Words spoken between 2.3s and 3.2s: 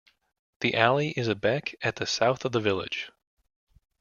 of the village.